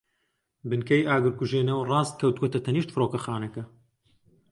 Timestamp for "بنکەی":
0.69-1.07